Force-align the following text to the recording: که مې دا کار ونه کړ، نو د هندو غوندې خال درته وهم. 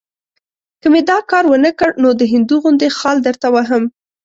که 0.81 0.87
مې 0.93 1.01
دا 1.09 1.17
کار 1.31 1.43
ونه 1.47 1.71
کړ، 1.79 1.89
نو 2.03 2.09
د 2.19 2.21
هندو 2.33 2.55
غوندې 2.63 2.87
خال 2.97 3.17
درته 3.27 3.47
وهم. 3.53 3.83